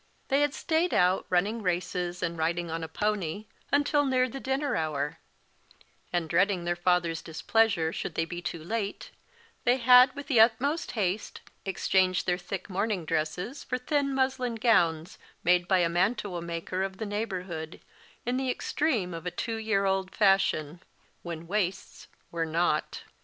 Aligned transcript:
They 0.29 0.41
had 0.41 0.55
stayed 0.55 0.95
out, 0.95 1.27
running 1.29 1.61
races 1.61 2.23
and 2.23 2.35
riding 2.35 2.71
on 2.71 2.83
a 2.83 2.87
pony, 2.87 3.45
until 3.71 4.03
near 4.03 4.27
the 4.27 4.39
dinner 4.39 4.75
hour; 4.75 5.19
and, 6.11 6.27
dreading 6.27 6.63
their 6.65 6.75
father's 6.75 7.21
displeasure 7.21 7.93
should 7.93 8.15
they 8.15 8.25
be 8.25 8.41
too 8.41 8.63
late, 8.63 9.11
they 9.63 9.77
had, 9.77 10.15
with 10.15 10.25
the 10.25 10.39
utmost 10.39 10.93
haste, 10.93 11.41
exchanged 11.65 12.25
their 12.25 12.39
thick 12.39 12.67
morning 12.67 13.05
dresses 13.05 13.63
for 13.63 13.77
thin 13.77 14.15
muslin 14.15 14.55
gowns, 14.55 15.19
made 15.43 15.67
by 15.67 15.77
a 15.81 15.87
mantua 15.87 16.41
maker 16.41 16.81
of 16.81 16.97
the 16.97 17.05
neighbourhood 17.05 17.79
in 18.25 18.37
the 18.37 18.49
extreme 18.49 19.13
of 19.13 19.27
a 19.27 19.29
two 19.29 19.57
year 19.57 19.85
old 19.85 20.09
fashion, 20.15 20.81
when 21.21 21.45
waists 21.45 22.07
_were 22.33 22.49
not. 22.49 23.03